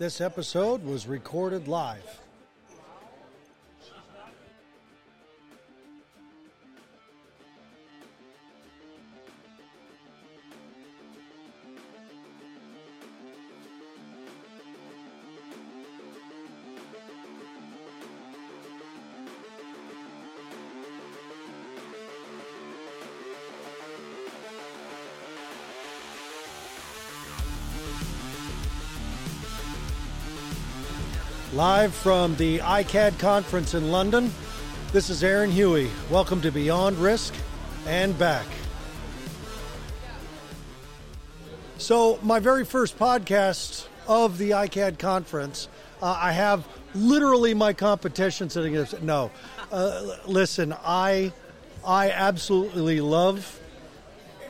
This 0.00 0.22
episode 0.22 0.82
was 0.82 1.06
recorded 1.06 1.68
live. 1.68 2.19
Live 31.60 31.94
from 31.94 32.36
the 32.36 32.60
ICAAD 32.60 33.18
conference 33.18 33.74
in 33.74 33.92
London, 33.92 34.32
this 34.92 35.10
is 35.10 35.22
Aaron 35.22 35.50
Huey. 35.50 35.90
Welcome 36.08 36.40
to 36.40 36.50
Beyond 36.50 36.96
Risk 36.96 37.34
and 37.86 38.18
back. 38.18 38.46
So, 41.76 42.18
my 42.22 42.38
very 42.38 42.64
first 42.64 42.98
podcast 42.98 43.88
of 44.08 44.38
the 44.38 44.52
ICAAD 44.52 44.98
conference, 44.98 45.68
uh, 46.00 46.16
I 46.18 46.32
have 46.32 46.66
literally 46.94 47.52
my 47.52 47.74
competition 47.74 48.48
sitting 48.48 48.72
there. 48.72 48.88
No, 49.02 49.30
uh, 49.70 50.16
listen, 50.24 50.74
I, 50.82 51.30
I 51.86 52.10
absolutely 52.10 53.02
love. 53.02 53.60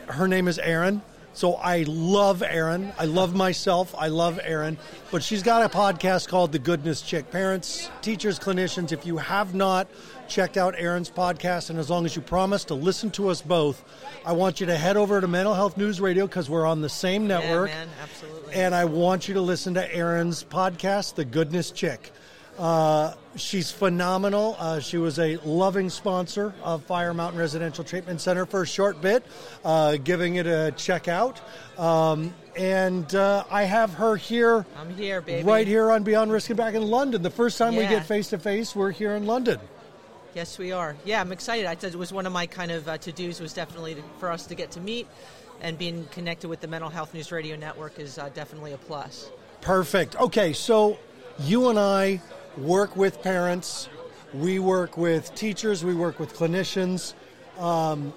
Her 0.06 0.28
name 0.28 0.46
is 0.46 0.60
Erin. 0.60 1.02
So 1.32 1.54
I 1.54 1.84
love 1.86 2.42
Erin. 2.42 2.92
I 2.98 3.04
love 3.04 3.34
myself. 3.34 3.94
I 3.96 4.08
love 4.08 4.40
Erin. 4.42 4.78
But 5.10 5.22
she's 5.22 5.42
got 5.42 5.64
a 5.64 5.68
podcast 5.74 6.28
called 6.28 6.52
The 6.52 6.58
Goodness 6.58 7.02
Chick. 7.02 7.30
Parents, 7.30 7.88
teachers, 8.02 8.38
clinicians, 8.38 8.92
if 8.92 9.06
you 9.06 9.16
have 9.16 9.54
not 9.54 9.88
checked 10.28 10.56
out 10.56 10.74
Erin's 10.76 11.10
podcast, 11.10 11.70
and 11.70 11.78
as 11.78 11.88
long 11.90 12.04
as 12.04 12.14
you 12.14 12.22
promise 12.22 12.64
to 12.64 12.74
listen 12.74 13.10
to 13.12 13.28
us 13.28 13.42
both, 13.42 13.84
I 14.24 14.32
want 14.32 14.60
you 14.60 14.66
to 14.66 14.76
head 14.76 14.96
over 14.96 15.20
to 15.20 15.28
Mental 15.28 15.54
Health 15.54 15.76
News 15.76 16.00
Radio 16.00 16.26
because 16.26 16.50
we're 16.50 16.66
on 16.66 16.80
the 16.80 16.88
same 16.88 17.26
network. 17.26 17.70
Yeah, 17.70 17.76
man, 17.76 17.88
absolutely. 18.02 18.54
And 18.54 18.74
I 18.74 18.84
want 18.84 19.28
you 19.28 19.34
to 19.34 19.40
listen 19.40 19.74
to 19.74 19.94
Erin's 19.94 20.44
podcast, 20.44 21.14
The 21.14 21.24
Goodness 21.24 21.70
Chick. 21.70 22.12
Uh, 22.60 23.14
she's 23.36 23.70
phenomenal. 23.70 24.54
Uh, 24.58 24.80
she 24.80 24.98
was 24.98 25.18
a 25.18 25.38
loving 25.38 25.88
sponsor 25.88 26.52
of 26.62 26.82
Fire 26.84 27.14
Mountain 27.14 27.40
Residential 27.40 27.82
Treatment 27.82 28.20
Center 28.20 28.44
for 28.44 28.62
a 28.62 28.66
short 28.66 29.00
bit, 29.00 29.24
uh, 29.64 29.96
giving 29.96 30.34
it 30.34 30.46
a 30.46 30.70
check 30.76 31.08
out. 31.08 31.40
Um, 31.78 32.34
and 32.54 33.14
uh, 33.14 33.44
I 33.50 33.62
have 33.62 33.94
her 33.94 34.14
here. 34.14 34.66
I'm 34.76 34.94
here, 34.94 35.22
baby. 35.22 35.42
Right 35.42 35.66
here 35.66 35.90
on 35.90 36.02
Beyond 36.02 36.30
Risk 36.30 36.50
and 36.50 36.58
back 36.58 36.74
in 36.74 36.82
London. 36.82 37.22
The 37.22 37.30
first 37.30 37.56
time 37.56 37.76
we 37.76 37.86
get 37.86 38.04
face 38.04 38.28
to 38.28 38.38
face, 38.38 38.76
we're 38.76 38.90
here 38.90 39.14
in 39.14 39.24
London. 39.24 39.58
Yes, 40.34 40.58
we 40.58 40.70
are. 40.72 40.94
Yeah, 41.06 41.22
I'm 41.22 41.32
excited. 41.32 41.64
I 41.64 41.76
said 41.76 41.94
it 41.94 41.98
was 41.98 42.12
one 42.12 42.26
of 42.26 42.32
my 42.34 42.46
kind 42.46 42.70
of 42.70 42.86
uh, 42.86 42.98
to 42.98 43.10
dos 43.10 43.40
was 43.40 43.54
definitely 43.54 43.94
to, 43.94 44.02
for 44.18 44.30
us 44.30 44.46
to 44.48 44.54
get 44.54 44.70
to 44.72 44.80
meet, 44.80 45.06
and 45.62 45.78
being 45.78 46.06
connected 46.12 46.48
with 46.48 46.60
the 46.60 46.68
Mental 46.68 46.90
Health 46.90 47.14
News 47.14 47.32
Radio 47.32 47.56
Network 47.56 47.98
is 47.98 48.18
uh, 48.18 48.28
definitely 48.34 48.74
a 48.74 48.78
plus. 48.78 49.30
Perfect. 49.62 50.14
Okay, 50.20 50.52
so 50.52 50.98
you 51.38 51.70
and 51.70 51.78
I 51.78 52.20
work 52.56 52.96
with 52.96 53.22
parents, 53.22 53.88
we 54.34 54.58
work 54.58 54.96
with 54.96 55.34
teachers, 55.34 55.84
we 55.84 55.94
work 55.94 56.18
with 56.18 56.34
clinicians. 56.34 57.14
Um, 57.58 58.12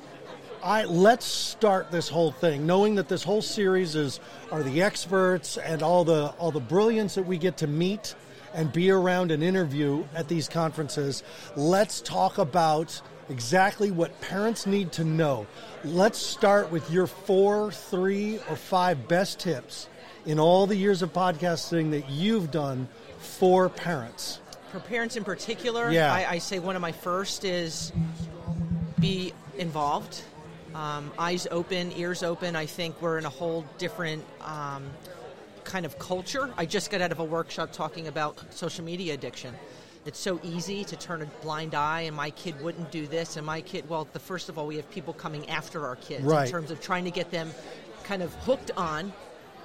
I 0.63 0.85
let's 0.85 1.25
start 1.25 1.91
this 1.91 2.07
whole 2.07 2.31
thing, 2.31 2.65
knowing 2.65 2.95
that 2.95 3.09
this 3.09 3.23
whole 3.23 3.41
series 3.41 3.95
is 3.95 4.19
are 4.51 4.63
the 4.63 4.81
experts 4.81 5.57
and 5.57 5.83
all 5.83 6.05
the 6.05 6.27
all 6.39 6.51
the 6.51 6.61
brilliance 6.61 7.15
that 7.15 7.25
we 7.25 7.37
get 7.37 7.57
to 7.57 7.67
meet 7.67 8.15
and 8.53 8.71
be 8.71 8.91
around 8.91 9.31
and 9.31 9.43
interview 9.43 10.05
at 10.15 10.27
these 10.27 10.47
conferences. 10.47 11.23
Let's 11.55 12.01
talk 12.01 12.37
about 12.37 13.01
exactly 13.29 13.91
what 13.91 14.19
parents 14.21 14.65
need 14.65 14.91
to 14.93 15.03
know. 15.03 15.47
Let's 15.83 16.19
start 16.19 16.71
with 16.71 16.89
your 16.91 17.07
four, 17.07 17.71
three, 17.71 18.39
or 18.49 18.55
five 18.55 19.07
best 19.07 19.39
tips 19.39 19.89
in 20.25 20.39
all 20.39 20.67
the 20.67 20.75
years 20.75 21.01
of 21.01 21.11
podcasting 21.11 21.91
that 21.91 22.09
you've 22.09 22.51
done 22.51 22.87
for 23.23 23.69
parents. 23.69 24.39
For 24.71 24.79
parents 24.79 25.15
in 25.15 25.23
particular, 25.23 25.91
Yeah. 25.91 26.13
I, 26.13 26.31
I 26.31 26.37
say 26.39 26.59
one 26.59 26.75
of 26.75 26.81
my 26.81 26.91
first 26.91 27.45
is 27.45 27.91
be 28.99 29.33
involved, 29.57 30.21
um, 30.73 31.11
eyes 31.17 31.47
open, 31.51 31.91
ears 31.93 32.23
open. 32.23 32.55
I 32.55 32.65
think 32.65 33.01
we're 33.01 33.17
in 33.17 33.25
a 33.25 33.29
whole 33.29 33.65
different 33.77 34.23
um, 34.41 34.85
kind 35.63 35.85
of 35.85 35.99
culture. 35.99 36.51
I 36.57 36.65
just 36.65 36.89
got 36.89 37.01
out 37.01 37.11
of 37.11 37.19
a 37.19 37.23
workshop 37.23 37.71
talking 37.71 38.07
about 38.07 38.41
social 38.53 38.83
media 38.83 39.13
addiction. 39.13 39.53
It's 40.05 40.19
so 40.19 40.39
easy 40.43 40.83
to 40.85 40.97
turn 40.97 41.21
a 41.21 41.25
blind 41.41 41.75
eye, 41.75 42.01
and 42.01 42.15
my 42.15 42.31
kid 42.31 42.59
wouldn't 42.61 42.91
do 42.91 43.07
this, 43.07 43.37
and 43.37 43.45
my 43.45 43.61
kid. 43.61 43.87
Well, 43.87 44.05
the 44.11 44.19
first 44.19 44.49
of 44.49 44.57
all, 44.57 44.67
we 44.67 44.75
have 44.75 44.89
people 44.91 45.13
coming 45.13 45.49
after 45.49 45.85
our 45.87 45.95
kids 45.95 46.23
Right. 46.23 46.45
in 46.45 46.51
terms 46.51 46.71
of 46.71 46.81
trying 46.81 47.05
to 47.05 47.11
get 47.11 47.31
them 47.31 47.51
kind 48.03 48.21
of 48.21 48.33
hooked 48.35 48.71
on 48.75 49.13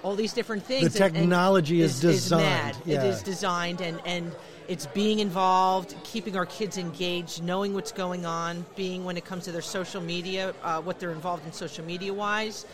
all 0.02 0.14
these 0.14 0.32
different 0.32 0.64
things. 0.64 0.94
The 0.94 1.04
and- 1.04 1.16
and 1.16 1.24
technology 1.24 1.80
is 1.80 2.00
designed, 2.00 2.42
mad. 2.44 2.76
yeah. 2.84 3.02
It 3.04 3.08
is 3.08 3.22
designed, 3.22 3.80
and 3.80 4.00
and 4.04 4.34
it's 4.68 4.86
being 4.86 5.18
involved, 5.20 5.94
keeping 6.04 6.36
our 6.36 6.46
kids 6.46 6.76
engaged, 6.76 7.42
knowing 7.42 7.72
what's 7.74 7.92
going 7.92 8.26
on, 8.26 8.66
being 8.76 9.04
when 9.04 9.16
it 9.16 9.24
comes 9.24 9.44
to 9.44 9.52
their 9.52 9.62
social 9.62 10.00
media, 10.02 10.54
uh, 10.62 10.80
what 10.82 11.00
they're 11.00 11.12
involved 11.12 11.46
in 11.46 11.52
social 11.52 11.84
media 11.84 12.12
wise. 12.12 12.66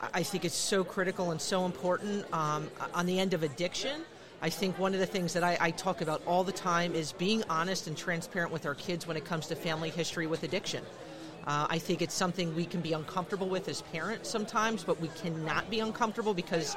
I 0.00 0.20
I 0.20 0.22
think 0.22 0.44
it's 0.44 0.54
so 0.54 0.84
critical 0.84 1.30
and 1.30 1.40
so 1.40 1.64
important. 1.64 2.26
Um, 2.32 2.70
on 2.92 3.06
the 3.06 3.18
end 3.18 3.32
of 3.34 3.42
addiction, 3.42 4.02
I 4.42 4.50
think 4.50 4.78
one 4.78 4.92
of 4.92 5.00
the 5.00 5.06
things 5.06 5.32
that 5.32 5.42
I, 5.42 5.56
I 5.60 5.70
talk 5.70 6.02
about 6.02 6.20
all 6.26 6.44
the 6.44 6.52
time 6.52 6.94
is 6.94 7.12
being 7.12 7.42
honest 7.48 7.86
and 7.86 7.96
transparent 7.96 8.52
with 8.52 8.66
our 8.66 8.74
kids 8.74 9.06
when 9.06 9.16
it 9.16 9.24
comes 9.24 9.46
to 9.46 9.56
family 9.56 9.88
history 9.90 10.26
with 10.26 10.42
addiction. 10.42 10.84
Uh, 11.46 11.66
I 11.68 11.78
think 11.78 12.00
it's 12.02 12.14
something 12.14 12.54
we 12.54 12.64
can 12.64 12.80
be 12.80 12.92
uncomfortable 12.92 13.48
with 13.48 13.68
as 13.68 13.82
parents 13.82 14.30
sometimes, 14.30 14.82
but 14.84 15.00
we 15.00 15.08
cannot 15.08 15.68
be 15.70 15.80
uncomfortable 15.80 16.32
because 16.34 16.74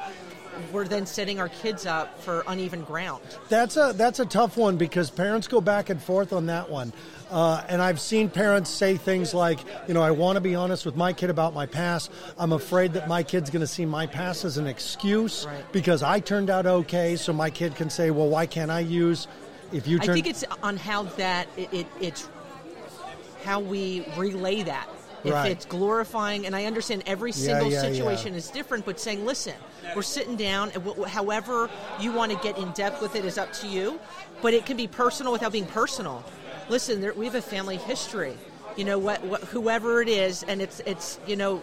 we're 0.72 0.88
then 0.88 1.06
setting 1.06 1.40
our 1.40 1.50
kids 1.50 1.86
up 1.86 2.20
for 2.22 2.44
uneven 2.48 2.84
ground. 2.84 3.22
That's 3.48 3.78
a 3.78 3.94
that's 3.96 4.20
a 4.20 4.26
tough 4.26 4.58
one 4.58 4.78
because 4.78 5.10
parents 5.10 5.48
go 5.48 5.62
back 5.62 5.90
and 5.90 6.02
forth 6.02 6.34
on 6.34 6.48
that 6.48 6.70
one, 6.70 6.92
uh, 7.30 7.64
and 7.70 7.82
I've 7.82 8.00
seen 8.02 8.30
parents 8.30 8.70
say 8.70 8.98
things 8.98 9.34
like, 9.34 9.60
you 9.88 9.94
know, 9.94 10.02
I 10.02 10.12
want 10.12 10.36
to 10.36 10.42
be 10.42 10.56
honest 10.56 10.86
with 10.86 10.96
my 10.96 11.14
kid 11.14 11.30
about 11.30 11.54
my 11.54 11.66
past. 11.66 12.12
I'm 12.38 12.52
afraid 12.54 12.94
that 12.94 13.08
my 13.08 13.24
kid's 13.24 13.50
going 13.50 13.62
to 13.62 13.68
see 13.68 13.86
my 13.86 14.08
past 14.08 14.46
as 14.46 14.58
an 14.58 14.68
excuse 14.68 15.46
Right. 15.46 15.72
because 15.72 16.04
I 16.04 16.20
turned 16.20 16.50
out 16.50 16.66
okay, 16.66 17.16
so 17.16 17.32
my 17.34 17.50
kid 17.50 17.76
can 17.76 17.90
say, 17.90 18.12
well, 18.12 18.28
why 18.28 18.48
can't 18.48 18.72
I 18.72 18.80
use? 18.80 19.28
If 19.72 19.86
you 19.86 20.00
I 20.02 20.08
think 20.08 20.28
it's 20.28 20.46
on 20.64 20.78
how 20.78 21.04
that 21.04 21.48
it, 21.58 21.72
it 21.74 21.88
it's 22.00 22.30
how 23.44 23.60
we 23.60 24.06
relay 24.18 24.64
that. 24.64 24.88
If 25.24 25.34
Right. 25.34 25.52
it's 25.52 25.66
glorifying, 25.66 26.46
and 26.46 26.56
I 26.56 26.66
understand 26.66 27.04
every 27.06 27.32
Yeah, 27.32 27.36
single 27.36 27.72
yeah, 27.72 27.82
situation 27.82 28.34
yeah. 28.34 28.38
is 28.38 28.50
different, 28.50 28.86
but 28.86 29.00
saying, 29.00 29.26
listen, 29.26 29.56
we're 29.96 30.04
sitting 30.04 30.36
down, 30.36 30.72
and 30.76 30.84
wh- 30.86 31.08
however 31.08 31.70
you 32.00 32.12
want 32.12 32.32
to 32.32 32.38
get 32.38 32.58
in 32.58 32.72
depth 32.72 33.02
with 33.02 33.16
it 33.16 33.26
is 33.26 33.38
up 33.38 33.52
to 33.54 33.68
you, 33.68 34.00
but 34.42 34.54
it 34.54 34.66
can 34.66 34.78
be 34.78 34.88
personal 34.88 35.32
without 35.32 35.52
being 35.52 35.66
personal. 35.66 36.24
Listen, 36.70 37.02
there, 37.02 37.14
we 37.14 37.26
have 37.26 37.36
a 37.36 37.42
family 37.42 37.78
history. 37.78 38.38
You 38.76 38.86
know 38.86 39.00
what, 39.00 39.24
what, 39.24 39.42
whoever 39.46 40.02
it 40.02 40.08
is, 40.08 40.44
and 40.44 40.62
it's 40.62 40.82
it's 40.82 41.20
you 41.26 41.36
know, 41.36 41.62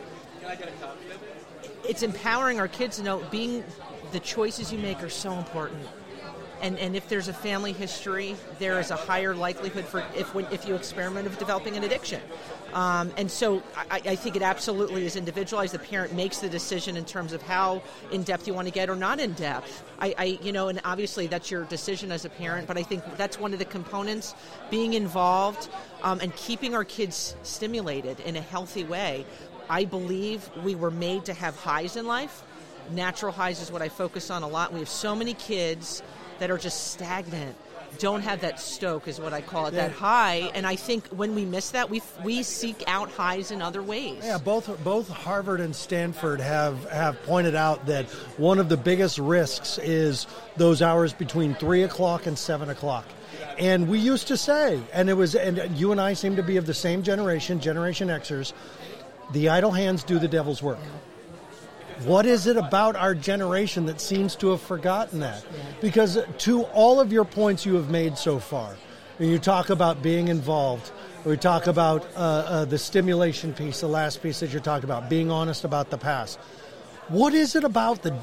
it's 1.88 2.02
empowering 2.02 2.58
our 2.58 2.68
kids 2.68 2.96
to 2.96 3.02
know 3.04 3.18
being 3.30 3.62
the 4.12 4.20
choices 4.20 4.72
you 4.72 4.78
make 4.78 5.02
are 5.02 5.08
so 5.08 5.32
important 5.32 5.86
and 6.60 6.78
and 6.78 6.96
if 6.96 7.08
there's 7.08 7.28
a 7.28 7.32
family 7.32 7.72
history, 7.72 8.36
there 8.58 8.78
is 8.80 8.90
a 8.90 8.96
higher 8.96 9.34
likelihood 9.34 9.84
for 9.84 10.04
if 10.16 10.34
when, 10.34 10.46
if 10.50 10.66
you 10.66 10.74
experiment 10.74 11.26
of 11.26 11.38
developing 11.38 11.76
an 11.76 11.84
addiction. 11.84 12.20
Um, 12.72 13.12
and 13.16 13.30
so 13.30 13.62
I, 13.76 14.00
I 14.04 14.16
think 14.16 14.34
it 14.34 14.42
absolutely 14.42 15.06
is 15.06 15.14
individualized. 15.14 15.74
The 15.74 15.78
parent 15.78 16.12
makes 16.12 16.38
the 16.38 16.48
decision 16.48 16.96
in 16.96 17.04
terms 17.04 17.32
of 17.32 17.40
how 17.42 17.82
in 18.10 18.24
depth 18.24 18.48
you 18.48 18.54
want 18.54 18.66
to 18.66 18.74
get 18.74 18.90
or 18.90 18.96
not 18.96 19.20
in 19.20 19.32
depth. 19.34 19.84
I, 20.00 20.14
I 20.18 20.24
you 20.42 20.52
know, 20.52 20.68
and 20.68 20.80
obviously 20.84 21.28
that's 21.28 21.50
your 21.50 21.64
decision 21.64 22.10
as 22.10 22.24
a 22.24 22.30
parent. 22.30 22.66
But 22.66 22.76
I 22.76 22.82
think 22.82 23.04
that's 23.16 23.38
one 23.38 23.52
of 23.52 23.58
the 23.58 23.64
components: 23.64 24.34
being 24.70 24.94
involved 24.94 25.68
um, 26.02 26.20
and 26.20 26.34
keeping 26.36 26.74
our 26.74 26.84
kids 26.84 27.36
stimulated 27.42 28.20
in 28.20 28.36
a 28.36 28.40
healthy 28.40 28.84
way. 28.84 29.24
I 29.68 29.84
believe 29.84 30.48
we 30.62 30.74
were 30.74 30.90
made 30.90 31.24
to 31.26 31.34
have 31.34 31.56
highs 31.56 31.96
in 31.96 32.06
life. 32.06 32.42
Natural 32.90 33.32
highs 33.32 33.62
is 33.62 33.72
what 33.72 33.80
I 33.80 33.88
focus 33.88 34.30
on 34.30 34.42
a 34.42 34.48
lot. 34.48 34.72
We 34.72 34.80
have 34.80 34.88
so 34.88 35.14
many 35.14 35.32
kids 35.34 36.02
that 36.38 36.50
are 36.50 36.58
just 36.58 36.92
stagnant 36.92 37.56
don't 37.98 38.22
have 38.22 38.40
that 38.40 38.58
stoke 38.58 39.06
is 39.08 39.20
what 39.20 39.32
I 39.32 39.40
call 39.40 39.66
it 39.66 39.72
that 39.72 39.92
high 39.92 40.50
and 40.54 40.66
I 40.66 40.76
think 40.76 41.06
when 41.08 41.34
we 41.34 41.44
miss 41.44 41.70
that 41.70 41.90
we 41.90 42.02
we 42.24 42.42
seek 42.42 42.82
out 42.86 43.10
highs 43.10 43.50
in 43.50 43.62
other 43.62 43.82
ways 43.82 44.22
Yeah, 44.24 44.38
both 44.38 44.82
both 44.82 45.08
Harvard 45.08 45.60
and 45.60 45.74
Stanford 45.74 46.40
have 46.40 46.90
have 46.90 47.22
pointed 47.22 47.54
out 47.54 47.86
that 47.86 48.06
one 48.36 48.58
of 48.58 48.68
the 48.68 48.76
biggest 48.76 49.18
risks 49.18 49.78
is 49.78 50.26
those 50.56 50.82
hours 50.82 51.12
between 51.12 51.54
three 51.54 51.82
o'clock 51.82 52.26
and 52.26 52.38
seven 52.38 52.68
o'clock. 52.68 53.06
And 53.58 53.88
we 53.88 53.98
used 53.98 54.28
to 54.28 54.36
say, 54.36 54.80
and 54.92 55.08
it 55.08 55.14
was, 55.14 55.34
and 55.34 55.76
you 55.76 55.92
and 55.92 56.00
I 56.00 56.14
seem 56.14 56.36
to 56.36 56.42
be 56.42 56.56
of 56.56 56.66
the 56.66 56.74
same 56.74 57.02
generation, 57.02 57.60
Generation 57.60 58.08
Xers. 58.08 58.52
The 59.32 59.48
idle 59.48 59.70
hands 59.70 60.02
do 60.02 60.18
the 60.18 60.28
devil's 60.28 60.62
work. 60.62 60.78
What 62.02 62.26
is 62.26 62.46
it 62.46 62.56
about 62.56 62.96
our 62.96 63.14
generation 63.14 63.86
that 63.86 64.00
seems 64.00 64.34
to 64.36 64.50
have 64.50 64.60
forgotten 64.60 65.20
that? 65.20 65.44
Because 65.80 66.18
to 66.38 66.62
all 66.64 67.00
of 67.00 67.12
your 67.12 67.24
points 67.24 67.64
you 67.64 67.74
have 67.74 67.90
made 67.90 68.18
so 68.18 68.38
far, 68.38 68.76
when 69.18 69.28
you 69.28 69.38
talk 69.38 69.70
about 69.70 70.02
being 70.02 70.28
involved, 70.28 70.90
we 71.24 71.36
talk 71.36 71.66
about 71.66 72.04
uh, 72.16 72.18
uh, 72.18 72.64
the 72.64 72.78
stimulation 72.78 73.54
piece, 73.54 73.80
the 73.80 73.86
last 73.88 74.22
piece 74.22 74.40
that 74.40 74.50
you're 74.50 74.60
talking 74.60 74.84
about, 74.84 75.08
being 75.08 75.30
honest 75.30 75.64
about 75.64 75.90
the 75.90 75.96
past. 75.96 76.38
What 77.08 77.32
is 77.34 77.54
it 77.54 77.64
about 77.64 78.02
the 78.02 78.14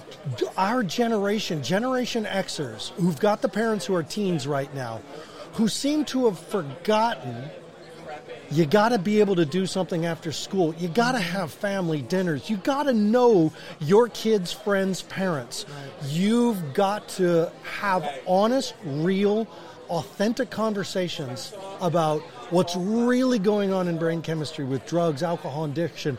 our 0.57 0.83
generation, 0.83 1.63
Generation 1.63 2.25
Xers, 2.25 2.89
who've 2.91 3.19
got 3.19 3.41
the 3.41 3.49
parents 3.49 3.85
who 3.85 3.95
are 3.95 4.03
teens 4.03 4.47
right 4.47 4.73
now, 4.75 5.01
who 5.53 5.67
seem 5.67 6.03
to 6.05 6.25
have 6.25 6.39
forgotten 6.39 7.49
you 8.51 8.65
got 8.65 8.89
to 8.89 8.99
be 8.99 9.21
able 9.21 9.35
to 9.35 9.45
do 9.45 9.65
something 9.65 10.05
after 10.05 10.31
school. 10.31 10.75
You 10.75 10.89
got 10.89 11.13
to 11.13 11.19
have 11.19 11.51
family 11.51 12.01
dinners. 12.01 12.49
You 12.49 12.57
got 12.57 12.83
to 12.83 12.93
know 12.93 13.53
your 13.79 14.09
kids' 14.09 14.51
friends' 14.51 15.03
parents. 15.03 15.65
You've 16.07 16.73
got 16.73 17.07
to 17.09 17.51
have 17.63 18.07
honest, 18.27 18.73
real, 18.83 19.47
authentic 19.89 20.49
conversations 20.49 21.53
about 21.79 22.21
what's 22.49 22.75
really 22.75 23.39
going 23.39 23.71
on 23.71 23.87
in 23.87 23.97
brain 23.97 24.21
chemistry 24.21 24.65
with 24.65 24.85
drugs, 24.85 25.23
alcohol, 25.23 25.65
addiction. 25.65 26.17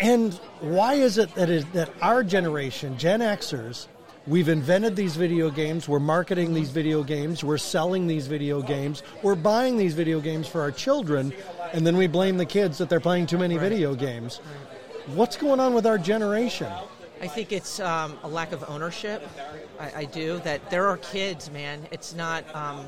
And 0.00 0.32
why 0.60 0.94
is 0.94 1.18
it 1.18 1.34
that, 1.34 1.50
is, 1.50 1.66
that 1.72 1.90
our 2.00 2.24
generation, 2.24 2.96
Gen 2.96 3.20
Xers, 3.20 3.86
We've 4.26 4.48
invented 4.50 4.96
these 4.96 5.16
video 5.16 5.50
games. 5.50 5.88
We're 5.88 5.98
marketing 5.98 6.52
these 6.52 6.70
video 6.70 7.02
games. 7.02 7.42
We're 7.42 7.56
selling 7.58 8.06
these 8.06 8.26
video 8.26 8.60
games. 8.60 9.02
We're 9.22 9.34
buying 9.34 9.78
these 9.78 9.94
video 9.94 10.20
games 10.20 10.46
for 10.46 10.60
our 10.60 10.70
children, 10.70 11.32
and 11.72 11.86
then 11.86 11.96
we 11.96 12.06
blame 12.06 12.36
the 12.36 12.44
kids 12.44 12.76
that 12.78 12.90
they're 12.90 13.00
playing 13.00 13.26
too 13.26 13.38
many 13.38 13.56
right. 13.56 13.68
video 13.68 13.94
games. 13.94 14.38
What's 15.14 15.38
going 15.38 15.58
on 15.58 15.72
with 15.72 15.86
our 15.86 15.96
generation? 15.96 16.70
I 17.22 17.28
think 17.28 17.50
it's 17.50 17.80
um, 17.80 18.18
a 18.22 18.28
lack 18.28 18.52
of 18.52 18.62
ownership. 18.68 19.26
I, 19.78 19.92
I, 19.96 20.04
do 20.04 20.38
that. 20.40 20.70
There 20.70 20.86
are 20.88 20.98
kids, 20.98 21.50
man. 21.50 21.86
It's 21.90 22.14
not. 22.14 22.44
Um, 22.54 22.86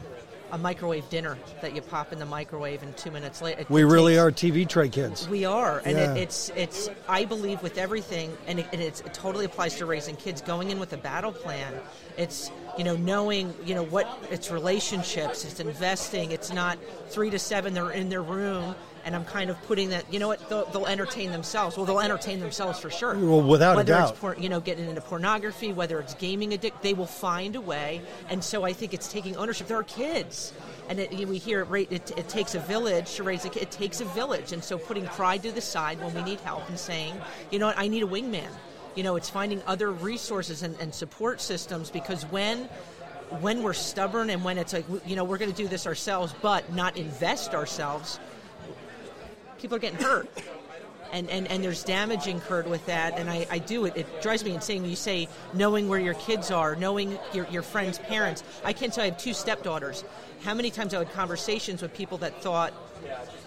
a 0.53 0.59
microwave 0.59 1.09
dinner 1.09 1.39
that 1.63 1.75
you 1.75 1.81
pop 1.81 2.13
in 2.13 2.19
the 2.19 2.27
microwave 2.27 2.83
and 2.83 2.95
two 2.97 3.11
minutes 3.11 3.41
later. 3.41 3.65
We 3.71 3.85
really 3.85 4.19
are 4.19 4.31
TV 4.31 4.69
tray 4.69 4.91
kids. 4.91 5.27
We 5.29 5.47
are, 5.47 5.81
and 5.85 5.97
yeah. 5.97 6.15
it, 6.15 6.19
it's 6.19 6.51
it's. 6.55 6.91
I 7.09 7.25
believe 7.25 7.63
with 7.63 7.79
everything, 7.79 8.37
and, 8.47 8.61
it, 8.61 8.67
and 8.73 8.81
it 8.81 9.03
totally 9.15 9.47
applies 9.47 9.77
to 9.77 9.87
raising 9.87 10.15
kids. 10.17 10.43
Going 10.43 10.71
in 10.71 10.79
with 10.79 10.93
a 10.93 10.99
battle 10.99 11.33
plan, 11.33 11.75
it's 12.19 12.51
you 12.79 12.85
know 12.85 12.97
knowing 12.97 13.55
you 13.65 13.75
know 13.75 13.85
what 13.85 14.09
it's 14.31 14.51
relationships, 14.51 15.45
it's 15.45 15.61
investing. 15.61 16.31
It's 16.33 16.53
not 16.53 16.79
three 17.09 17.31
to 17.31 17.39
seven. 17.39 17.75
They're 17.75 17.91
in 17.91 18.09
their 18.09 18.23
room 18.23 18.75
and 19.05 19.17
I'm 19.17 19.25
kind 19.25 19.51
of 19.51 19.61
putting 19.63 19.91
that. 19.91 20.13
You 20.13 20.19
know 20.19 20.29
what? 20.29 20.49
They'll, 20.49 20.65
they'll 20.67 20.87
entertain 20.87 21.33
themselves. 21.33 21.77
Well, 21.77 21.87
they'll 21.87 22.01
entertain 22.01 22.41
themselves 22.41 22.79
for 22.79 22.91
sure. 22.91 23.15
Well, 23.15 23.43
without 23.43 23.77
whether 23.77 23.93
a 23.93 23.97
doubt. 23.97 24.11
it's 24.11 24.19
por- 24.19 24.37
you 24.39 24.49
know 24.49 24.61
getting 24.61 24.89
into 24.89 25.01
pornography, 25.01 25.73
whether 25.73 25.99
it's 26.01 26.15
gaming 26.15 26.53
addict, 26.55 26.83
they 26.83 26.95
will 26.95 27.07
find 27.07 27.57
a 27.57 27.61
way. 27.61 28.03
And 28.29 28.43
so 28.43 28.65
I 28.65 28.73
think 28.73 28.95
it's 28.95 29.11
taking 29.11 29.37
ownership. 29.37 29.67
There 29.67 29.79
are 29.79 29.85
kids, 29.85 30.53
and 30.89 30.99
it, 30.99 31.13
we 31.29 31.39
hear 31.39 31.63
it, 31.75 31.93
it, 31.93 32.19
it, 32.19 32.29
takes 32.29 32.55
a 32.55 32.61
village 32.61 33.15
to 33.15 33.23
raise 33.23 33.45
a 33.45 33.49
kid. 33.49 33.63
It 33.63 33.71
takes 33.71 34.01
a 34.01 34.05
village, 34.07 34.53
and 34.53 34.63
so 34.63 34.79
putting 34.79 35.07
pride 35.07 35.43
to 35.43 35.53
the 35.53 35.61
side 35.61 36.01
when 36.01 36.15
we 36.15 36.23
need 36.23 36.41
help 36.41 36.69
and 36.69 36.79
saying, 36.79 37.15
you 37.51 37.59
know 37.59 37.67
what, 37.67 37.79
I 37.79 37.89
need 37.89 38.03
a 38.03 38.07
wingman. 38.07 38.51
You 38.95 39.03
know, 39.03 39.17
it's 39.17 39.31
finding 39.31 39.63
other 39.67 39.91
resources 39.91 40.63
and, 40.63 40.79
and 40.81 40.95
support 40.95 41.41
systems 41.41 41.91
because 41.91 42.25
when 42.25 42.69
when 43.41 43.63
we're 43.63 43.73
stubborn 43.73 44.29
and 44.29 44.45
when 44.45 44.59
it's 44.59 44.75
like 44.75 44.85
you 45.07 45.17
know 45.17 45.25
we're 45.25 45.39
going 45.39 45.51
to 45.51 45.57
do 45.57 45.67
this 45.67 45.87
ourselves 45.87 46.35
but 46.43 46.71
not 46.75 46.99
invest 46.99 47.55
ourselves 47.55 48.21
people 49.63 49.77
are 49.77 49.81
getting 49.81 50.05
hurt. 50.05 50.29
And, 51.13 51.31
and, 51.31 51.47
and 51.47 51.63
there's 51.63 51.85
damage 51.85 52.27
incurred 52.27 52.67
with 52.67 52.85
that, 52.87 53.19
and 53.19 53.31
I, 53.31 53.47
I 53.51 53.59
do 53.59 53.85
it. 53.85 53.97
It 53.97 54.23
drives 54.23 54.45
me 54.45 54.55
insane. 54.55 54.81
When 54.81 54.91
you 54.91 54.97
say 54.97 55.29
knowing 55.53 55.89
where 55.89 56.01
your 56.01 56.15
kids 56.15 56.51
are, 56.51 56.75
knowing 56.75 57.19
your, 57.33 57.47
your 57.49 57.63
friends' 57.63 57.99
parents. 57.99 58.43
I 58.65 58.73
can 58.73 58.91
tell 58.91 59.05
I 59.05 59.11
have 59.11 59.19
two 59.19 59.35
stepdaughters. 59.35 60.05
How 60.43 60.55
many 60.55 60.71
times 60.71 60.95
I 60.95 60.99
had 60.99 61.13
conversations 61.13 61.83
with 61.83 61.95
people 61.95 62.19
that 62.19 62.43
thought 62.43 62.73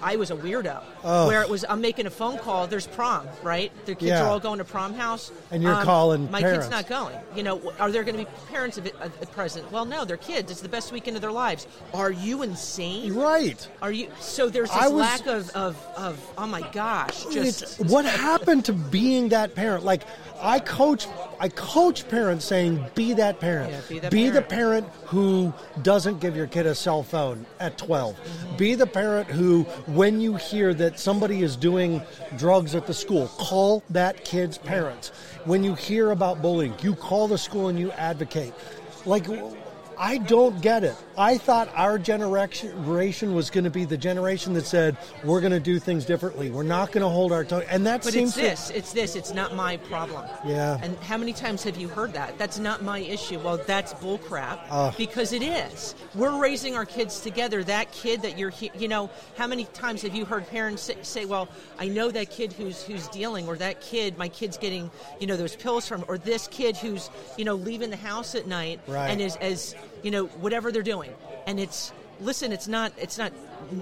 I 0.01 0.15
was 0.17 0.31
a 0.31 0.35
weirdo. 0.35 0.83
Oh. 1.03 1.27
Where 1.27 1.41
it 1.41 1.49
was, 1.49 1.65
I'm 1.67 1.81
making 1.81 2.05
a 2.05 2.09
phone 2.09 2.37
call. 2.37 2.67
There's 2.67 2.87
prom, 2.87 3.27
right? 3.43 3.71
The 3.85 3.95
kids 3.95 4.09
yeah. 4.09 4.23
are 4.23 4.27
all 4.27 4.39
going 4.39 4.59
to 4.59 4.65
prom 4.65 4.93
house, 4.93 5.31
and 5.51 5.63
you're 5.63 5.73
um, 5.73 5.83
calling. 5.83 6.31
My 6.31 6.41
parents. 6.41 6.65
kid's 6.65 6.71
not 6.71 6.87
going. 6.87 7.17
You 7.35 7.43
know, 7.43 7.73
are 7.79 7.91
there 7.91 8.03
going 8.03 8.17
to 8.17 8.23
be 8.23 8.29
parents 8.51 8.77
of 8.77 8.85
it, 8.85 8.95
uh, 9.01 9.09
present? 9.31 9.71
Well, 9.71 9.85
no, 9.85 10.05
they're 10.05 10.17
kids. 10.17 10.51
It's 10.51 10.61
the 10.61 10.69
best 10.69 10.91
weekend 10.91 11.15
of 11.15 11.21
their 11.21 11.31
lives. 11.31 11.67
Are 11.93 12.11
you 12.11 12.43
insane? 12.43 13.13
Right. 13.13 13.67
Are 13.81 13.91
you? 13.91 14.09
So 14.19 14.49
there's 14.49 14.69
this 14.69 14.83
was, 14.83 14.93
lack 14.93 15.25
of, 15.27 15.49
of, 15.51 15.87
of 15.97 16.33
oh 16.37 16.47
my 16.47 16.61
gosh, 16.71 17.25
just 17.31 17.79
what 17.85 18.05
happened 18.05 18.65
to 18.65 18.73
being 18.73 19.29
that 19.29 19.55
parent? 19.55 19.83
Like 19.85 20.03
I 20.41 20.59
coach 20.59 21.07
I 21.39 21.49
coach 21.49 22.07
parents 22.07 22.45
saying 22.45 22.85
be 22.95 23.13
that 23.13 23.39
parent. 23.39 23.71
Yeah, 23.71 23.81
be, 23.87 23.99
that 23.99 24.11
be 24.11 24.29
parent. 24.29 24.35
the 24.35 24.55
parent 24.55 24.87
who 25.05 25.53
doesn't 25.81 26.19
give 26.19 26.35
your 26.35 26.47
kid 26.47 26.65
a 26.65 26.75
cell 26.75 27.03
phone 27.03 27.45
at 27.59 27.77
12. 27.77 28.15
Mm-hmm. 28.15 28.57
Be 28.57 28.75
the 28.75 28.87
parent 28.87 29.27
who 29.29 29.44
when 29.87 30.21
you 30.21 30.35
hear 30.35 30.73
that 30.73 30.99
somebody 30.99 31.41
is 31.41 31.55
doing 31.55 32.01
drugs 32.37 32.75
at 32.75 32.87
the 32.87 32.93
school, 32.93 33.27
call 33.27 33.83
that 33.89 34.25
kid's 34.25 34.57
parents. 34.57 35.09
When 35.45 35.63
you 35.63 35.75
hear 35.75 36.11
about 36.11 36.41
bullying, 36.41 36.73
you 36.81 36.95
call 36.95 37.27
the 37.27 37.37
school 37.37 37.67
and 37.67 37.79
you 37.79 37.91
advocate. 37.91 38.53
Like 39.05 39.27
I 39.97 40.17
don't 40.17 40.61
get 40.61 40.83
it. 40.83 40.95
I 41.17 41.37
thought 41.37 41.69
our 41.75 41.97
generation 41.97 43.33
was 43.33 43.49
going 43.49 43.63
to 43.63 43.69
be 43.69 43.85
the 43.85 43.97
generation 43.97 44.53
that 44.53 44.65
said 44.65 44.97
we're 45.23 45.39
going 45.39 45.53
to 45.53 45.59
do 45.59 45.79
things 45.79 46.05
differently. 46.05 46.49
We're 46.49 46.63
not 46.63 46.91
going 46.91 47.03
to 47.03 47.09
hold 47.09 47.31
our 47.31 47.43
tongue. 47.43 47.63
And 47.69 47.85
that 47.87 48.03
but 48.03 48.13
seems 48.13 48.37
it's 48.37 48.47
this. 48.47 48.67
To... 48.67 48.77
It's 48.77 48.93
this. 48.93 49.15
It's 49.15 49.33
not 49.33 49.55
my 49.55 49.77
problem. 49.77 50.25
Yeah. 50.45 50.79
And 50.81 50.97
how 50.99 51.17
many 51.17 51.33
times 51.33 51.63
have 51.63 51.77
you 51.77 51.87
heard 51.87 52.13
that? 52.13 52.37
That's 52.37 52.59
not 52.59 52.83
my 52.83 52.99
issue. 52.99 53.39
Well, 53.39 53.57
that's 53.57 53.93
bullcrap. 53.93 54.59
Uh, 54.69 54.91
because 54.97 55.33
it 55.33 55.41
is. 55.41 55.95
We're 56.13 56.39
raising 56.39 56.75
our 56.75 56.85
kids 56.85 57.21
together. 57.21 57.63
That 57.63 57.91
kid 57.91 58.21
that 58.23 58.37
you're, 58.37 58.53
you 58.77 58.87
know, 58.87 59.09
how 59.37 59.47
many 59.47 59.65
times 59.65 60.01
have 60.01 60.15
you 60.15 60.25
heard 60.25 60.47
parents 60.47 60.83
say, 60.83 60.97
say, 61.01 61.25
"Well, 61.25 61.47
I 61.79 61.87
know 61.87 62.11
that 62.11 62.29
kid 62.29 62.53
who's 62.53 62.83
who's 62.83 63.07
dealing, 63.09 63.47
or 63.47 63.55
that 63.57 63.81
kid, 63.81 64.17
my 64.17 64.27
kid's 64.27 64.57
getting, 64.57 64.91
you 65.19 65.27
know, 65.27 65.37
those 65.37 65.55
pills 65.55 65.87
from, 65.87 66.03
or 66.07 66.17
this 66.17 66.47
kid 66.47 66.77
who's, 66.77 67.09
you 67.37 67.45
know, 67.45 67.55
leaving 67.55 67.89
the 67.89 67.97
house 67.97 68.35
at 68.35 68.47
night 68.47 68.79
right. 68.87 69.09
and 69.09 69.21
is 69.21 69.35
as 69.37 69.75
you 70.05 70.11
know, 70.11 70.25
whatever 70.27 70.71
they're 70.71 70.83
doing. 70.83 71.11
And 71.47 71.59
it's 71.59 71.91
listen, 72.21 72.51
it's 72.51 72.67
not 72.67 72.93
it's 72.95 73.17
not 73.17 73.31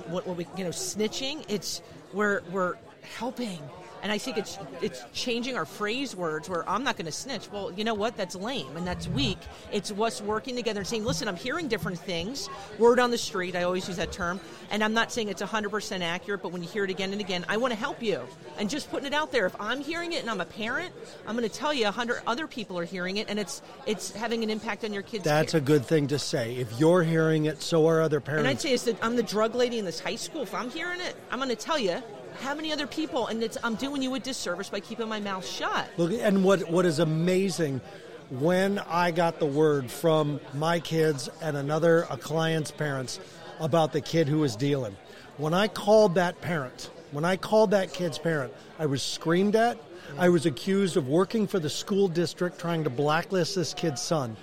what, 0.07 0.25
what 0.25 0.37
we 0.37 0.47
you 0.55 0.63
know 0.63 0.69
snitching. 0.69 1.43
It's 1.49 1.81
we're 2.13 2.41
we're 2.49 2.75
helping 3.17 3.59
and 4.03 4.11
I 4.11 4.17
think 4.17 4.37
it's 4.37 4.59
it's 4.81 5.03
changing 5.13 5.55
our 5.55 5.65
phrase 5.65 6.15
words 6.15 6.49
where 6.49 6.67
I'm 6.69 6.83
not 6.83 6.97
going 6.97 7.05
to 7.05 7.11
snitch. 7.11 7.49
Well, 7.49 7.71
you 7.71 7.85
know 7.85 7.93
what? 7.93 8.17
That's 8.17 8.35
lame 8.35 8.75
and 8.75 8.85
that's 8.85 9.07
weak. 9.07 9.37
It's 9.71 9.91
us 9.91 10.21
working 10.21 10.55
together 10.55 10.81
and 10.81 10.87
saying, 10.87 11.05
listen, 11.05 11.29
I'm 11.29 11.37
hearing 11.37 11.69
different 11.69 11.97
things. 11.97 12.49
Word 12.77 12.99
on 12.99 13.11
the 13.11 13.17
street. 13.17 13.55
I 13.55 13.63
always 13.63 13.87
use 13.87 13.97
that 13.97 14.11
term, 14.11 14.41
and 14.69 14.83
I'm 14.83 14.93
not 14.93 15.11
saying 15.11 15.29
it's 15.29 15.41
100% 15.41 16.01
accurate, 16.01 16.43
but 16.43 16.51
when 16.51 16.61
you 16.61 16.67
hear 16.67 16.83
it 16.83 16.89
again 16.89 17.13
and 17.13 17.21
again, 17.21 17.45
I 17.47 17.55
want 17.55 17.71
to 17.71 17.79
help 17.79 18.03
you 18.03 18.21
and 18.57 18.69
just 18.69 18.91
putting 18.91 19.07
it 19.07 19.13
out 19.13 19.31
there. 19.31 19.45
If 19.45 19.55
I'm 19.59 19.79
hearing 19.79 20.11
it 20.11 20.19
and 20.19 20.29
I'm 20.29 20.41
a 20.41 20.45
parent, 20.45 20.93
I'm 21.25 21.37
going 21.37 21.49
to 21.49 21.55
tell 21.55 21.73
you 21.73 21.85
100 21.85 22.23
other 22.27 22.45
people 22.45 22.77
are 22.77 22.85
hearing 22.85 23.17
it, 23.17 23.29
and 23.29 23.39
it's 23.39 23.61
it's 23.85 24.11
having 24.11 24.43
an 24.43 24.49
impact 24.49 24.83
on 24.83 24.91
your 24.91 25.03
kids. 25.03 25.23
That's 25.23 25.53
a 25.53 25.61
good 25.61 25.85
thing 25.85 26.07
to 26.07 26.19
say. 26.19 26.57
If 26.57 26.77
you're 26.77 27.03
hearing 27.03 27.45
it, 27.45 27.61
so 27.61 27.87
are 27.87 28.01
other 28.01 28.19
parents. 28.19 28.39
And 28.39 28.47
I'd 28.49 28.59
say 28.59 28.73
it's 28.73 28.83
that 28.83 29.01
I'm 29.01 29.15
the 29.15 29.23
drug 29.23 29.55
lady 29.55 29.79
in 29.79 29.85
this 29.85 30.01
high 30.01 30.17
school. 30.17 30.41
If 30.41 30.53
I'm 30.53 30.69
hearing 30.69 30.99
it, 30.99 31.15
I'm 31.31 31.39
going 31.39 31.49
to 31.49 31.55
tell 31.55 31.79
you 31.79 32.03
how 32.41 32.55
many 32.55 32.71
other 32.71 32.87
people? 32.87 33.27
And 33.27 33.57
I'm 33.63 33.75
doing 33.75 34.01
you 34.01 34.13
a 34.15 34.19
disservice 34.19 34.69
by 34.69 34.79
keeping 34.79 35.07
my 35.07 35.19
mouth 35.19 35.45
shut. 35.45 35.89
Look, 35.97 36.11
and 36.13 36.43
what 36.43 36.69
what 36.69 36.85
is 36.85 36.99
amazing 36.99 37.81
when 38.29 38.79
I 38.79 39.11
got 39.11 39.39
the 39.39 39.45
word 39.45 39.91
from 39.91 40.39
my 40.53 40.79
kids 40.79 41.29
and 41.41 41.55
another 41.55 42.07
a 42.09 42.17
client's 42.17 42.71
parents 42.71 43.19
about 43.59 43.93
the 43.93 44.01
kid 44.01 44.27
who 44.27 44.39
was 44.39 44.55
dealing. 44.55 44.95
When 45.37 45.53
I 45.53 45.67
called 45.67 46.15
that 46.15 46.41
parent, 46.41 46.89
when 47.11 47.25
I 47.25 47.37
called 47.37 47.71
that 47.71 47.93
kid's 47.93 48.17
parent, 48.17 48.53
I 48.79 48.85
was 48.85 49.03
screamed 49.03 49.55
at. 49.55 49.77
I 50.17 50.29
was 50.29 50.45
accused 50.45 50.97
of 50.97 51.07
working 51.07 51.47
for 51.47 51.59
the 51.59 51.69
school 51.69 52.07
district 52.07 52.59
trying 52.59 52.83
to 52.83 52.89
blacklist 52.89 53.55
this 53.55 53.73
kid's 53.73 54.01
son. 54.01 54.35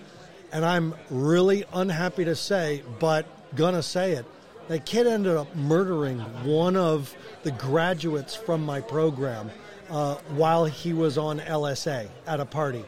And 0.52 0.64
I'm 0.64 0.94
really 1.10 1.64
unhappy 1.72 2.24
to 2.24 2.34
say, 2.34 2.82
but 2.98 3.26
gonna 3.54 3.82
say 3.82 4.12
it. 4.12 4.26
That 4.70 4.86
kid 4.86 5.08
ended 5.08 5.36
up 5.36 5.52
murdering 5.56 6.20
one 6.44 6.76
of 6.76 7.12
the 7.42 7.50
graduates 7.50 8.36
from 8.36 8.64
my 8.64 8.80
program 8.80 9.50
uh, 9.90 10.14
while 10.36 10.64
he 10.64 10.92
was 10.92 11.18
on 11.18 11.40
LSA 11.40 12.06
at 12.24 12.38
a 12.38 12.44
party. 12.44 12.84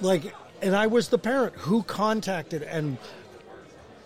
Like, 0.00 0.34
and 0.62 0.74
I 0.74 0.86
was 0.86 1.08
the 1.08 1.18
parent 1.18 1.54
who 1.54 1.82
contacted, 1.82 2.62
and 2.62 2.96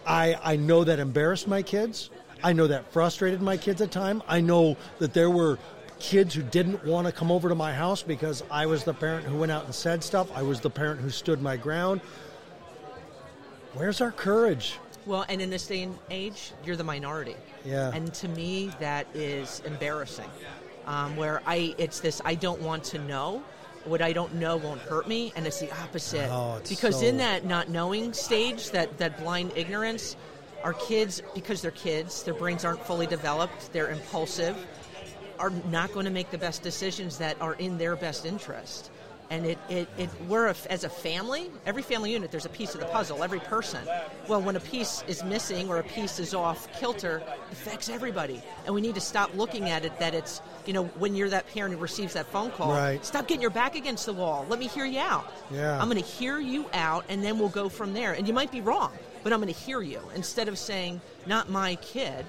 I 0.04 0.36
I 0.42 0.56
know 0.56 0.82
that 0.82 0.98
embarrassed 0.98 1.46
my 1.46 1.62
kids. 1.62 2.10
I 2.42 2.54
know 2.54 2.66
that 2.66 2.92
frustrated 2.92 3.40
my 3.40 3.56
kids 3.56 3.80
at 3.80 3.92
time. 3.92 4.20
I 4.26 4.40
know 4.40 4.76
that 4.98 5.14
there 5.14 5.30
were 5.30 5.60
kids 6.00 6.34
who 6.34 6.42
didn't 6.42 6.84
want 6.84 7.06
to 7.06 7.12
come 7.12 7.30
over 7.30 7.48
to 7.48 7.54
my 7.54 7.72
house 7.72 8.02
because 8.02 8.42
I 8.50 8.66
was 8.66 8.82
the 8.82 8.94
parent 8.94 9.26
who 9.26 9.36
went 9.36 9.52
out 9.52 9.66
and 9.66 9.72
said 9.72 10.02
stuff. 10.02 10.28
I 10.36 10.42
was 10.42 10.58
the 10.58 10.70
parent 10.70 11.00
who 11.00 11.10
stood 11.10 11.40
my 11.40 11.56
ground. 11.56 12.00
Where's 13.74 14.00
our 14.00 14.10
courage? 14.10 14.80
Well, 15.06 15.24
and 15.28 15.40
in 15.42 15.50
this 15.50 15.66
day 15.66 15.82
and 15.82 15.98
age, 16.10 16.52
you're 16.64 16.76
the 16.76 16.84
minority. 16.84 17.36
Yeah. 17.64 17.90
And 17.92 18.12
to 18.14 18.28
me, 18.28 18.70
that 18.80 19.06
is 19.14 19.60
embarrassing. 19.64 20.30
Um, 20.86 21.16
where 21.16 21.42
I, 21.46 21.74
it's 21.78 22.00
this, 22.00 22.20
I 22.24 22.34
don't 22.34 22.60
want 22.60 22.84
to 22.84 22.98
know. 22.98 23.42
what 23.84 24.00
I 24.02 24.12
don't 24.12 24.34
know 24.34 24.56
won't 24.56 24.80
hurt 24.80 25.08
me, 25.08 25.32
and 25.34 25.44
it's 25.46 25.58
the 25.60 25.70
opposite. 25.82 26.28
Oh, 26.30 26.56
it's 26.58 26.70
because 26.70 27.00
so- 27.00 27.06
in 27.06 27.16
that 27.18 27.44
not 27.44 27.68
knowing 27.68 28.12
stage, 28.12 28.70
that 28.70 28.98
that 28.98 29.18
blind 29.18 29.52
ignorance, 29.56 30.16
our 30.62 30.72
kids, 30.74 31.20
because 31.34 31.62
they're 31.62 31.72
kids, 31.72 32.22
their 32.22 32.34
brains 32.34 32.64
aren't 32.64 32.84
fully 32.86 33.06
developed, 33.08 33.72
they're 33.72 33.90
impulsive, 33.90 34.56
are 35.40 35.50
not 35.70 35.92
going 35.92 36.04
to 36.04 36.12
make 36.12 36.30
the 36.30 36.38
best 36.38 36.62
decisions 36.62 37.18
that 37.18 37.36
are 37.40 37.54
in 37.54 37.76
their 37.78 37.96
best 37.96 38.24
interest. 38.24 38.90
And 39.30 39.46
it, 39.46 39.58
it, 39.70 39.88
it 39.96 40.10
we're 40.28 40.48
a, 40.48 40.54
as 40.68 40.84
a 40.84 40.90
family, 40.90 41.50
every 41.64 41.80
family 41.82 42.12
unit, 42.12 42.30
there's 42.30 42.44
a 42.44 42.50
piece 42.50 42.74
of 42.74 42.80
the 42.80 42.86
puzzle, 42.86 43.22
every 43.22 43.40
person. 43.40 43.80
Well, 44.28 44.42
when 44.42 44.56
a 44.56 44.60
piece 44.60 45.02
is 45.08 45.24
missing 45.24 45.70
or 45.70 45.78
a 45.78 45.82
piece 45.82 46.18
is 46.18 46.34
off 46.34 46.68
kilter, 46.78 47.22
it 47.26 47.52
affects 47.52 47.88
everybody. 47.88 48.42
And 48.66 48.74
we 48.74 48.82
need 48.82 48.94
to 48.94 49.00
stop 49.00 49.34
looking 49.34 49.70
at 49.70 49.86
it 49.86 49.98
that 50.00 50.12
it's, 50.14 50.42
you 50.66 50.74
know, 50.74 50.84
when 50.84 51.14
you're 51.16 51.30
that 51.30 51.46
parent 51.48 51.74
who 51.74 51.80
receives 51.80 52.12
that 52.12 52.26
phone 52.26 52.50
call, 52.50 52.72
Right. 52.72 53.02
stop 53.04 53.26
getting 53.26 53.40
your 53.40 53.50
back 53.50 53.74
against 53.74 54.04
the 54.04 54.12
wall. 54.12 54.44
Let 54.50 54.58
me 54.58 54.66
hear 54.66 54.84
you 54.84 55.00
out. 55.00 55.32
Yeah. 55.50 55.80
I'm 55.80 55.88
going 55.88 56.02
to 56.02 56.08
hear 56.08 56.38
you 56.38 56.66
out, 56.74 57.06
and 57.08 57.24
then 57.24 57.38
we'll 57.38 57.48
go 57.48 57.70
from 57.70 57.94
there. 57.94 58.12
And 58.12 58.28
you 58.28 58.34
might 58.34 58.52
be 58.52 58.60
wrong, 58.60 58.92
but 59.22 59.32
I'm 59.32 59.40
going 59.40 59.52
to 59.52 59.58
hear 59.58 59.80
you 59.80 60.00
instead 60.14 60.48
of 60.48 60.58
saying, 60.58 61.00
not 61.26 61.48
my 61.48 61.76
kid. 61.76 62.26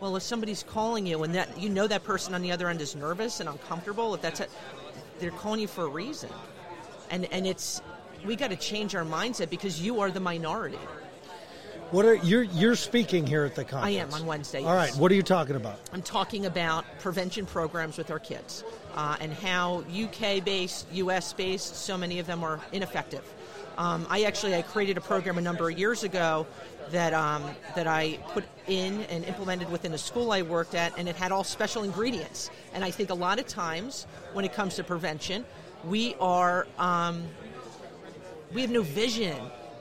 Well, 0.00 0.16
if 0.16 0.22
somebody's 0.24 0.64
calling 0.64 1.06
you 1.06 1.22
and 1.22 1.34
that 1.36 1.56
you 1.56 1.68
know 1.68 1.86
that 1.86 2.02
person 2.02 2.34
on 2.34 2.42
the 2.42 2.50
other 2.50 2.68
end 2.68 2.80
is 2.80 2.96
nervous 2.96 3.38
and 3.38 3.48
uncomfortable, 3.48 4.14
if 4.16 4.20
that's 4.20 4.40
it, 4.40 4.50
they're 5.22 5.30
calling 5.30 5.60
you 5.60 5.68
for 5.68 5.84
a 5.84 5.88
reason. 5.88 6.28
And 7.10 7.26
and 7.32 7.46
it's 7.46 7.80
we 8.26 8.36
got 8.36 8.50
to 8.50 8.56
change 8.56 8.94
our 8.94 9.04
mindset 9.04 9.48
because 9.48 9.80
you 9.80 10.00
are 10.00 10.10
the 10.10 10.20
minority. 10.20 10.78
What 11.92 12.04
are 12.04 12.14
you're 12.14 12.42
you're 12.42 12.74
speaking 12.74 13.26
here 13.26 13.44
at 13.44 13.54
the 13.54 13.64
conference? 13.64 13.96
I 13.96 14.00
am 14.00 14.12
on 14.12 14.26
Wednesday. 14.26 14.64
All 14.64 14.74
right. 14.74 14.88
yes. 14.88 14.98
What 14.98 15.12
are 15.12 15.14
you 15.14 15.22
talking 15.22 15.56
about? 15.56 15.78
I'm 15.92 16.02
talking 16.02 16.46
about 16.46 16.84
prevention 16.98 17.46
programs 17.46 17.98
with 17.98 18.10
our 18.10 18.18
kids 18.18 18.64
uh, 18.94 19.16
and 19.20 19.32
how 19.32 19.84
UK 19.94 20.44
based, 20.44 20.86
US 20.92 21.32
based, 21.32 21.76
so 21.76 21.96
many 21.96 22.18
of 22.18 22.26
them 22.26 22.42
are 22.42 22.60
ineffective. 22.72 23.24
Um, 23.78 24.06
I 24.10 24.24
actually 24.24 24.54
I 24.54 24.62
created 24.62 24.96
a 24.96 25.00
program 25.00 25.38
a 25.38 25.40
number 25.40 25.68
of 25.70 25.78
years 25.78 26.04
ago 26.04 26.46
that 26.90 27.14
um, 27.14 27.42
that 27.74 27.86
I 27.86 28.18
put 28.28 28.44
in 28.66 29.02
and 29.02 29.24
implemented 29.24 29.70
within 29.70 29.92
a 29.94 29.98
school 29.98 30.32
I 30.32 30.42
worked 30.42 30.74
at, 30.74 30.92
and 30.98 31.08
it 31.08 31.16
had 31.16 31.32
all 31.32 31.44
special 31.44 31.82
ingredients. 31.82 32.50
And 32.74 32.84
I 32.84 32.90
think 32.90 33.10
a 33.10 33.14
lot 33.14 33.38
of 33.38 33.46
times 33.46 34.06
when 34.32 34.44
it 34.44 34.52
comes 34.52 34.76
to 34.76 34.84
prevention, 34.84 35.44
we 35.84 36.14
are 36.20 36.66
um, 36.78 37.24
we 38.52 38.60
have 38.60 38.70
no 38.70 38.82
vision. 38.82 39.36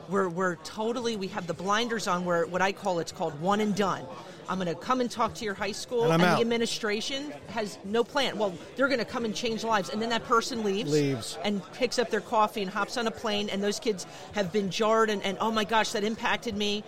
We're, 0.10 0.29
we're 0.29 0.55
totally, 0.57 1.15
we 1.15 1.27
have 1.27 1.48
the 1.48 1.53
blinders 1.53 2.07
on 2.07 2.25
where 2.25 2.45
what 2.45 2.62
I 2.62 2.71
call 2.71 3.00
it's 3.00 3.12
called 3.12 3.39
one 3.39 3.62
and 3.62 3.75
done. 3.75 4.03
I'm 4.51 4.58
going 4.58 4.67
to 4.67 4.75
come 4.75 5.00
and 5.00 5.10
talk 5.10 5.34
to 5.36 5.46
your 5.46 5.53
high 5.53 5.72
school, 5.72 6.03
And 6.03 6.12
I'm 6.12 6.20
out. 6.22 6.36
the 6.36 6.41
administration 6.41 7.31
has 7.48 7.77
no 7.86 8.03
plan. 8.03 8.38
Well, 8.38 8.53
they're 8.75 8.89
going 8.89 9.00
to 9.00 9.05
come 9.05 9.24
and 9.24 9.34
change 9.34 9.63
lives, 9.63 9.88
and 9.88 10.01
then 10.01 10.10
that 10.10 10.25
person 10.25 10.65
leaves, 10.65 10.91
Leaves. 10.91 11.38
and 11.46 11.62
picks 11.72 11.98
up 11.98 12.10
their 12.10 12.20
coffee 12.20 12.62
and 12.62 12.70
hops 12.70 12.98
on 12.98 13.08
a 13.08 13.12
plane, 13.12 13.48
and 13.50 13.63
those 13.63 13.79
kids 13.79 14.05
have 14.34 14.51
been 14.51 14.70
jarred, 14.70 15.10
and, 15.10 15.24
and 15.24 15.38
oh 15.39 15.51
my 15.51 15.63
gosh, 15.63 15.93
that 15.93 16.03
impacted 16.03 16.58
me. 16.58 16.84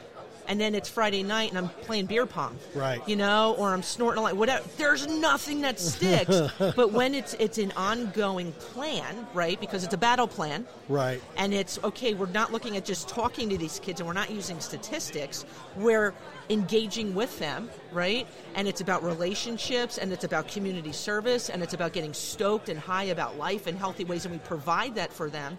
And 0.47 0.59
then 0.59 0.75
it's 0.75 0.89
Friday 0.89 1.23
night, 1.23 1.49
and 1.49 1.57
I'm 1.57 1.69
playing 1.69 2.05
beer 2.07 2.25
pong, 2.25 2.57
Right. 2.75 3.01
You 3.07 3.15
know, 3.15 3.55
or 3.57 3.73
I'm 3.73 3.83
snorting 3.83 4.19
a 4.19 4.23
light, 4.23 4.35
whatever. 4.35 4.63
There's 4.77 5.07
nothing 5.07 5.61
that 5.61 5.79
sticks. 5.79 6.41
but 6.59 6.91
when 6.91 7.15
it's 7.15 7.33
it's 7.35 7.57
an 7.57 7.71
ongoing 7.77 8.51
plan, 8.53 9.25
right? 9.33 9.59
Because 9.59 9.83
it's 9.83 9.93
a 9.93 9.97
battle 9.97 10.27
plan, 10.27 10.65
Right. 10.89 11.21
and 11.37 11.53
it's 11.53 11.79
okay 11.83 12.13
we're 12.13 12.27
not 12.27 12.51
looking 12.51 12.75
at 12.77 12.83
just 12.85 13.07
talking 13.07 13.49
to 13.49 13.57
these 13.57 13.79
kids 13.79 13.99
and 14.01 14.07
we're 14.07 14.13
not 14.13 14.29
using 14.29 14.59
statistics 14.59 15.45
we're 15.77 16.13
engaging 16.49 17.15
with 17.15 17.39
them 17.39 17.69
right 17.93 18.27
and 18.55 18.67
it's 18.67 18.81
about 18.81 19.01
relationships 19.03 19.97
and 19.97 20.11
it's 20.11 20.23
about 20.25 20.47
community 20.49 20.91
service 20.91 21.49
and 21.49 21.63
it's 21.63 21.73
about 21.73 21.93
getting 21.93 22.13
stoked 22.13 22.67
and 22.69 22.77
high 22.79 23.05
about 23.05 23.37
life 23.37 23.65
in 23.67 23.75
healthy 23.77 24.03
ways 24.03 24.25
and 24.25 24.33
we 24.33 24.39
provide 24.39 24.93
that 24.95 25.11
for 25.13 25.29
them 25.29 25.57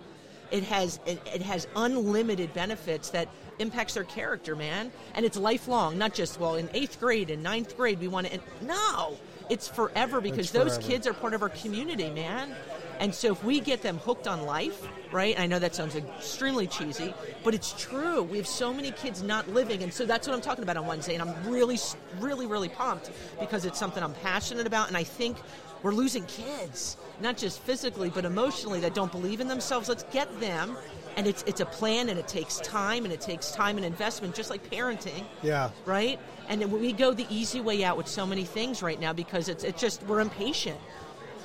it 0.51 0.63
has 0.63 1.01
it, 1.07 1.19
it 1.35 1.41
has 1.43 1.67
unlimited 1.75 2.53
benefits 2.53 3.09
that 3.11 3.29
impacts 3.59 3.95
their 3.95 4.05
character 4.05 4.57
man 4.57 4.91
and 5.15 5.25
it's 5.25 5.37
lifelong 5.37 5.97
not 5.97 6.15
just 6.15 6.41
well 6.41 6.57
in 6.57 6.69
eighth 6.75 6.99
grade 7.01 7.31
and 7.31 7.43
ninth 7.43 7.77
grade 7.77 7.99
we 8.01 8.09
want 8.09 8.27
to 8.27 8.41
no 8.63 9.17
it's 9.51 9.69
forever 9.69 10.21
because 10.21 10.47
It's 10.47 10.51
those 10.53 10.79
kids 10.79 11.07
are 11.07 11.13
part 11.13 11.35
of 11.35 11.43
our 11.43 11.51
community 11.51 12.11
man 12.11 12.55
and 13.01 13.15
so 13.15 13.33
if 13.33 13.43
we 13.43 13.61
get 13.61 13.83
them 13.83 13.99
hooked 13.99 14.29
on 14.29 14.43
life, 14.43 14.87
right? 15.13 15.39
I 15.39 15.47
know 15.47 15.59
that 15.59 15.75
sounds 15.75 15.97
extremely 15.97 16.67
cheesy, 16.67 17.13
but 17.43 17.55
it's 17.55 17.73
true. 17.73 18.23
We 18.23 18.37
have 18.37 18.47
so 18.47 18.73
many 18.73 18.93
kids 18.93 19.23
not 19.23 19.49
living, 19.49 19.83
and 19.83 19.93
so 19.93 20.07
that's 20.07 20.29
what 20.29 20.35
I'm 20.35 20.41
talking 20.41 20.63
about 20.63 20.77
on 20.77 20.87
Wednesday. 20.87 21.15
And 21.15 21.23
I'm 21.29 21.51
really, 21.51 21.79
really, 22.21 22.47
really 22.47 22.69
pumped 22.69 23.11
because 23.41 23.65
it's 23.65 23.79
something 23.79 24.03
I'm 24.03 24.15
passionate 24.15 24.67
about, 24.67 24.89
and 24.89 24.97
I 24.97 25.05
think 25.05 25.37
we're 25.83 25.93
losing 25.93 26.25
kids, 26.27 26.97
not 27.21 27.37
just 27.37 27.61
physically 27.61 28.11
but 28.11 28.25
emotionally, 28.25 28.81
that 28.81 28.95
don't 28.95 29.13
believe 29.13 29.41
in 29.41 29.49
themselves. 29.49 29.89
Let's 29.89 30.05
get 30.05 30.41
them. 30.41 30.77
And 31.17 31.27
it's 31.27 31.43
it's 31.47 31.61
a 31.61 31.67
plan, 31.67 32.09
and 32.09 32.19
it 32.19 32.27
takes 32.27 32.59
time, 32.61 33.05
and 33.05 33.13
it 33.13 33.21
takes 33.21 33.53
time 33.53 33.77
and 33.77 33.87
investment, 33.87 34.35
just 34.35 34.51
like 34.51 34.69
parenting 34.71 35.25
Yeah. 35.43 35.71
right? 35.87 36.19
And 36.49 36.73
we 36.73 36.93
go 36.93 37.15
the 37.15 37.27
easy 37.31 37.61
way 37.61 37.85
out 37.85 37.97
with 37.97 38.09
so 38.09 38.27
many 38.27 38.45
things 38.45 38.83
right 38.83 38.99
now 39.01 39.13
because 39.13 39.49
it's 39.49 39.65
it's 39.65 39.81
just 39.81 40.03
we're 40.05 40.21
impatient, 40.21 40.79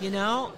you 0.02 0.10
know. 0.10 0.52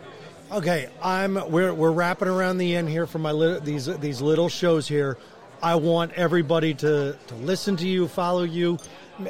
Okay, 0.52 0.90
I'm 1.02 1.36
we're 1.52 1.74
we're 1.74 1.92
wrapping 1.92 2.28
around 2.28 2.58
the 2.58 2.76
end 2.76 2.90
here 2.90 3.06
for 3.06 3.20
my 3.20 3.32
lit, 3.32 3.64
these 3.64 3.86
these 4.00 4.22
little 4.22 4.50
shows 4.50 4.88
here. 4.88 5.18
I 5.64 5.76
want 5.76 6.14
everybody 6.14 6.74
to 6.76 7.16
to 7.28 7.36
listen 7.36 7.76
to 7.78 7.88
you, 7.88 8.08
follow 8.08 8.44
you. 8.44 8.78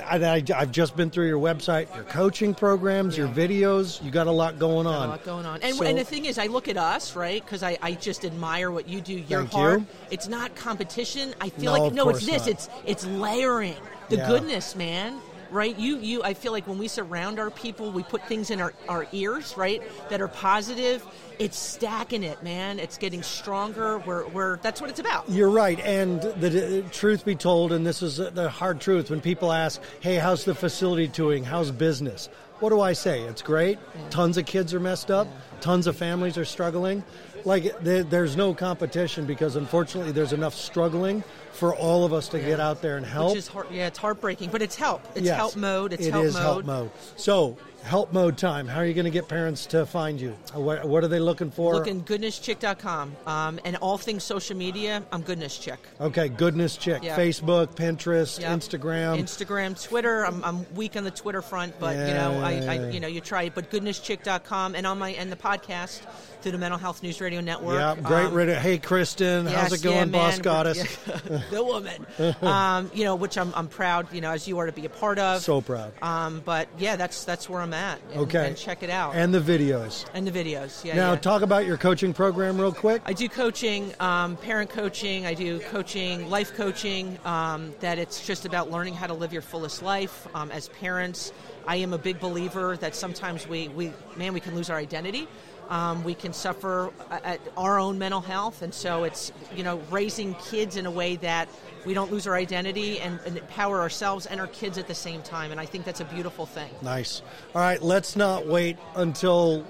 I, 0.05 0.17
I, 0.17 0.43
I've 0.55 0.71
just 0.71 0.95
been 0.95 1.09
through 1.09 1.27
your 1.27 1.39
website, 1.39 1.93
your 1.95 2.03
coaching 2.05 2.53
programs, 2.53 3.17
your 3.17 3.27
videos. 3.27 4.03
You 4.03 4.11
got 4.11 4.27
a 4.27 4.31
lot 4.31 4.57
going 4.59 4.88
on. 4.88 5.07
a 5.07 5.11
lot 5.11 5.23
going 5.25 5.45
on. 5.45 5.61
And, 5.61 5.75
So- 5.75 5.83
and 5.85 5.97
the 5.97 6.03
thing 6.03 6.25
is, 6.25 6.38
I 6.38 6.47
look 6.47 6.67
at 6.67 6.77
us, 6.77 7.15
right? 7.15 7.43
Because 7.43 7.63
I, 7.63 7.77
I 7.81 7.93
just 7.93 8.23
admire 8.23 8.71
what 8.71 8.88
you 8.88 9.01
do. 9.01 9.13
Your 9.15 9.43
heart. 9.45 9.79
you. 9.81 9.88
It's 10.11 10.27
not 10.27 10.55
competition. 10.55 11.33
I 11.41 11.50
feel 11.50 11.73
No, 11.73 11.83
like 11.83 11.93
no, 11.93 12.09
it's 12.09 12.25
this. 12.25 12.39
not. 12.39 12.47
It's 12.47 12.69
it's 12.85 13.05
layering 13.05 13.75
the 14.09 14.17
Yeah. 14.17 14.27
goodness, 14.27 14.75
man. 14.75 15.19
Right? 15.51 15.77
You 15.77 15.98
you. 15.98 16.24
I 16.24 16.34
feel 16.34 16.53
like 16.53 16.65
when 16.65 16.77
we 16.77 16.88
surround 16.88 17.38
our 17.38 17.51
people, 17.51 17.91
we 17.91 18.03
put 18.03 18.25
things 18.27 18.50
in 18.50 18.62
our 18.62 18.74
our 18.88 19.05
ears, 19.12 19.55
right? 19.58 19.84
That 20.10 20.22
are 20.22 20.29
positive. 20.29 21.05
It's 21.39 21.58
stacking 21.58 22.24
it, 22.24 22.41
man. 22.41 22.79
It's 22.79 22.98
getting 22.98 23.22
stronger. 23.22 24.00
We're 24.00 24.27
we're. 24.29 24.58
That's 24.58 24.79
what 24.79 24.89
it's 24.89 25.00
about. 25.00 25.29
You're 25.29 25.50
right, 25.50 25.79
and 25.81 26.22
the, 26.22 26.50
the 26.50 26.81
truth 26.91 27.25
be 27.25 27.36
told, 27.36 27.74
and 27.74 27.86
this 27.86 28.01
is 28.01 28.17
the 28.17 28.50
hard 28.50 28.79
truth. 28.79 29.10
When 29.10 29.20
people 29.20 29.51
ask, 29.51 29.81
"Hey, 30.00 30.15
how's 30.15 30.46
the 30.46 30.55
facility 30.55 31.08
doing? 31.08 31.43
How's 31.43 31.70
business?" 31.70 32.29
What 32.62 32.70
do 32.70 32.79
I 32.79 32.93
say? 32.93 33.22
It's 33.24 33.41
great. 33.41 33.79
Tons 34.12 34.38
of 34.38 34.46
kids 34.46 34.72
are 34.75 34.79
messed 34.79 35.10
up. 35.10 35.27
Tons 35.62 35.88
of 35.88 35.98
families 35.98 36.38
are 36.38 36.46
struggling. 36.46 37.03
Like 37.45 37.79
there, 37.81 38.03
there's 38.03 38.36
no 38.38 38.53
competition 38.53 39.25
because 39.25 39.55
unfortunately 39.55 40.12
there's 40.12 40.33
enough 40.33 40.53
struggling 40.55 41.24
for 41.53 41.75
all 41.75 42.05
of 42.05 42.13
us 42.13 42.27
to 42.29 42.39
get 42.39 42.60
out 42.60 42.81
there 42.81 42.98
and 42.98 43.05
help. 43.05 43.29
Which 43.31 43.39
is 43.39 43.50
yeah, 43.71 43.88
it's 43.88 43.98
heartbreaking, 43.98 44.50
but 44.51 44.62
it's 44.62 44.75
help. 44.75 45.05
It's 45.15 45.25
Yes, 45.25 45.36
help 45.38 45.55
mode. 45.55 45.93
It's 45.93 46.05
it 46.05 46.12
help 46.12 46.25
is 46.25 46.33
mode. 46.33 46.43
help 46.43 46.65
mode. 46.65 46.91
So 47.17 47.57
help 47.83 48.13
mode 48.13 48.38
time. 48.38 48.67
How 48.67 48.79
are 48.79 48.86
you 48.86 48.93
going 48.93 49.05
to 49.05 49.12
get 49.12 49.27
parents 49.27 49.65
to 49.67 49.86
find 49.86 50.19
you? 50.21 50.31
What, 50.53 50.86
what 50.88 51.03
are 51.03 51.07
they 51.07 51.19
looking 51.19 51.51
for? 51.51 51.74
Looking 51.74 52.03
goodnesschick.com 52.03 53.15
um, 53.27 53.60
and 53.65 53.75
all 53.77 53.98
things 53.98 54.24
social 54.24 54.55
media. 54.55 55.03
I'm 55.12 55.21
goodness 55.21 55.57
chick. 55.57 55.79
okay, 56.00 56.29
goodness 56.29 56.77
chick. 56.77 57.03
Yeah. 57.03 57.17
Facebook, 57.17 57.75
Pinterest, 57.75 58.39
Yep. 58.39 58.60
Instagram. 58.60 59.19
Instagram, 59.19 59.83
Twitter. 59.88 60.25
I'm, 60.25 60.43
I'm 60.43 60.74
weak 60.75 60.95
on 60.95 61.03
the 61.03 61.12
Twitter 61.12 61.41
front, 61.41 61.79
but 61.79 61.95
you 61.95 62.13
know, 62.13 62.39
I, 62.41 62.51
I 62.51 62.74
Yeah. 62.75 62.89
you 62.89 63.00
know, 63.00 63.07
you 63.07 63.19
try 63.19 63.43
it. 63.43 63.55
But 63.55 63.69
goodnesschick.com 63.71 64.75
and 64.75 64.88
on 64.88 64.98
my 65.00 65.10
and 65.12 65.31
the 65.31 65.36
podcast 65.36 66.01
through 66.41 66.53
the 66.53 66.57
Mental 66.57 66.79
Health 66.79 67.03
News 67.03 67.21
Radio 67.21 67.41
Network. 67.41 67.75
Yeah, 67.75 67.95
great. 68.01 68.25
Um, 68.25 68.33
radio. 68.33 68.55
Hey, 68.55 68.77
Kristen, 68.77 69.45
how's 69.45 69.74
it 69.74 69.83
going, 69.83 69.98
yeah, 69.98 70.05
Boss. 70.05 70.39
Goddess? 70.39 70.98
Yeah. 71.07 71.41
the 71.51 71.63
woman. 71.63 72.05
um, 72.41 72.91
you 72.93 73.03
know, 73.03 73.15
which 73.15 73.38
I'm, 73.38 73.53
I'm 73.55 73.67
proud, 73.67 74.12
you 74.13 74.21
know, 74.21 74.31
as 74.31 74.48
you 74.48 74.57
are 74.60 74.65
to 74.65 74.71
be 74.71 74.86
a 74.86 74.89
part 74.89 75.19
of. 75.19 75.41
So 75.41 75.62
proud. 75.62 75.93
um, 76.01 76.41
but 76.43 76.67
yeah, 76.77 76.95
that's 76.95 77.24
that's 77.25 77.48
where 77.50 77.62
I'm 77.62 77.74
at. 77.74 78.00
And, 78.12 78.21
Okay. 78.21 78.48
and 78.48 78.57
check 78.57 78.83
it 78.83 78.89
out. 78.89 79.15
And 79.15 79.33
the 79.33 79.39
videos. 79.39 80.05
And 80.13 80.27
the 80.27 80.31
videos. 80.31 80.83
Yeah. 80.83 80.95
now, 80.95 81.12
yeah. 81.13 81.19
talk 81.19 81.41
about 81.41 81.65
your 81.65 81.77
coaching 81.77 82.13
program 82.13 82.60
real 82.60 82.74
quick. 82.74 83.01
I 83.05 83.13
do 83.13 83.27
coaching, 83.29 83.93
um, 84.00 84.38
parent 84.38 84.69
coaching. 84.69 85.25
I 85.25 85.33
do 85.33 85.60
coaching, 85.60 86.29
life 86.29 86.53
coaching. 86.55 87.17
Um, 87.25 87.74
that 87.81 88.00
it's 88.00 88.25
just 88.25 88.45
about 88.45 88.71
learning 88.71 88.95
how 88.95 89.07
to 89.07 89.13
live 89.13 89.33
your 89.33 89.41
fullest 89.41 89.81
life 89.83 90.27
um, 90.33 90.51
as 90.51 90.69
parents. 90.69 91.31
I 91.67 91.75
am 91.77 91.93
a 91.93 91.98
big 91.98 92.19
believer 92.19 92.75
that 92.77 92.95
sometimes 92.95 93.48
we, 93.48 93.67
we 93.69 93.93
man, 94.15 94.33
we 94.33 94.39
can 94.39 94.55
lose 94.55 94.69
our 94.69 94.77
identity. 94.77 95.27
Um, 95.71 96.03
we 96.03 96.13
can 96.15 96.33
suffer 96.33 96.91
at 97.09 97.39
our 97.55 97.79
own 97.79 97.97
mental 97.97 98.19
health, 98.19 98.61
and 98.61 98.73
so 98.73 99.05
it's 99.05 99.31
you 99.55 99.63
know 99.63 99.77
raising 99.89 100.35
kids 100.35 100.75
in 100.75 100.85
a 100.85 100.91
way 100.91 101.15
that 101.15 101.47
we 101.85 101.93
don't 101.93 102.11
lose 102.11 102.27
our 102.27 102.35
identity 102.35 102.99
and, 102.99 103.21
and 103.25 103.37
empower 103.37 103.79
ourselves 103.79 104.25
and 104.25 104.41
our 104.41 104.47
kids 104.47 104.77
at 104.77 104.87
the 104.87 104.93
same 104.93 105.21
time. 105.21 105.49
And 105.49 105.61
I 105.61 105.65
think 105.65 105.85
that's 105.85 106.01
a 106.01 106.05
beautiful 106.05 106.45
thing. 106.45 106.69
Nice. 106.81 107.21
All 107.55 107.61
right, 107.61 107.81
let's 107.81 108.17
not 108.17 108.45
wait 108.45 108.77
until 108.95 109.65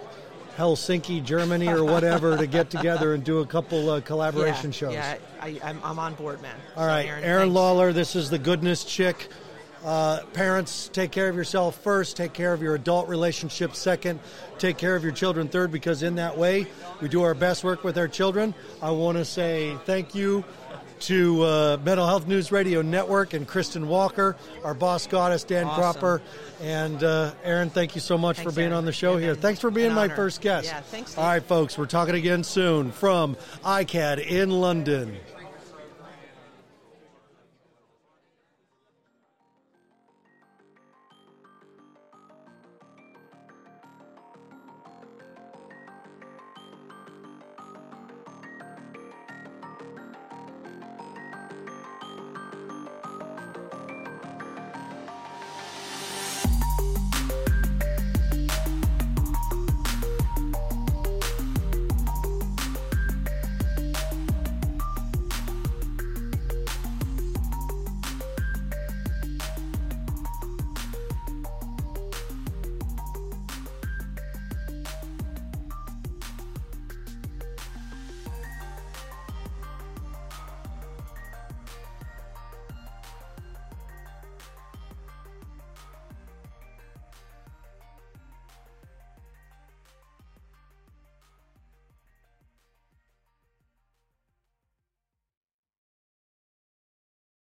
Helsinki, 0.57 1.23
Germany, 1.23 1.67
or 1.67 1.83
whatever 1.83 2.35
to 2.35 2.47
get 2.47 2.69
together 2.71 3.13
and 3.13 3.23
do 3.23 3.39
a 3.39 3.45
couple 3.45 3.91
uh, 3.91 4.01
collaboration 4.01 4.71
yeah, 4.71 4.77
shows. 4.77 4.93
Yeah, 4.93 5.17
I, 5.39 5.59
I'm, 5.63 5.79
I'm 5.83 5.99
on 5.99 6.15
board, 6.15 6.41
man. 6.41 6.55
All 6.75 6.83
So, 6.83 6.87
right, 6.87 7.05
Erin, 7.05 7.23
Erin. 7.23 7.53
Lawler, 7.53 7.93
this 7.93 8.15
is 8.15 8.31
the 8.31 8.39
Goodness 8.39 8.83
Chick. 8.83 9.29
Uh, 9.83 10.19
parents, 10.33 10.89
take 10.93 11.09
care 11.11 11.27
of 11.27 11.35
yourself 11.35 11.75
first, 11.81 12.15
take 12.15 12.33
care 12.33 12.53
of 12.53 12.61
your 12.61 12.75
adult 12.75 13.07
relationship 13.09 13.73
second, 13.75 14.19
take 14.59 14.77
care 14.77 14.95
of 14.95 15.03
your 15.03 15.11
children 15.11 15.47
third, 15.47 15.71
because 15.71 16.03
in 16.03 16.15
that 16.15 16.37
way, 16.37 16.67
we 17.01 17.09
do 17.09 17.23
our 17.23 17.33
best 17.33 17.63
work 17.63 17.83
with 17.83 17.97
our 17.97 18.07
children. 18.07 18.53
I 18.81 18.91
want 18.91 19.17
to 19.17 19.25
say 19.25 19.75
thank 19.85 20.13
you 20.13 20.43
to 20.99 21.43
uh, 21.43 21.77
Mental 21.83 22.05
Health 22.05 22.27
News 22.27 22.51
Radio 22.51 22.83
Network 22.83 23.33
and 23.33 23.47
Kristen 23.47 23.87
Walker, 23.87 24.35
our 24.63 24.75
boss 24.75 25.07
goddess, 25.07 25.43
Dan 25.43 25.65
Awesome. 25.65 25.81
Cropper. 25.81 26.21
And 26.61 27.03
uh, 27.03 27.31
Erin, 27.43 27.71
thank 27.71 27.95
you 27.95 28.01
so 28.01 28.19
much 28.19 28.35
Thanks, 28.37 28.51
for 28.51 28.55
being 28.55 28.67
Aaron. 28.67 28.77
on 28.77 28.85
the 28.85 28.91
show 28.91 29.13
Yeah, 29.17 29.25
here. 29.25 29.35
Thanks 29.35 29.59
for 29.59 29.71
being 29.71 29.93
my 29.93 30.03
honor. 30.03 30.15
first 30.15 30.41
guest. 30.41 30.67
Yeah, 30.67 30.81
thanks. 30.81 31.17
All 31.17 31.23
right, 31.25 31.41
folks, 31.41 31.75
we're 31.75 31.87
talking 31.87 32.13
again 32.13 32.43
soon 32.43 32.91
from 32.91 33.35
ICAAD 33.65 34.27
in 34.27 34.51
London. 34.51 35.17